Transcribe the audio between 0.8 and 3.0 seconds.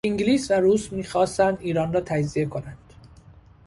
میخواستند ایران را تجزیه کنند.